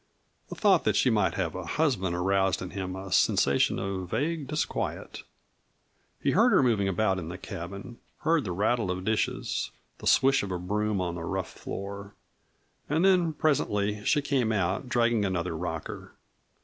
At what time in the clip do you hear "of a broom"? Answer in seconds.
10.41-10.99